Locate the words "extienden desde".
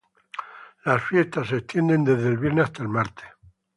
1.57-2.29